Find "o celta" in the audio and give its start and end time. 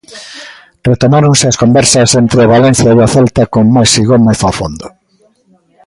3.05-3.43